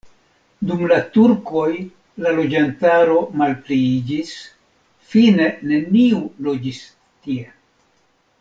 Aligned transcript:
Dum 0.69 0.79
la 0.91 0.95
turkoj 1.17 1.67
la 2.25 2.31
loĝantaro 2.39 3.19
malpliiĝis, 3.41 4.33
fine 5.13 5.51
neniu 5.73 6.23
loĝis 6.49 6.85
tie. 7.29 7.49